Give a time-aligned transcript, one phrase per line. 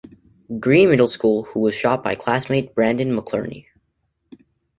[0.59, 3.67] Green Middle School who was shot by classmate Brandon McInerney.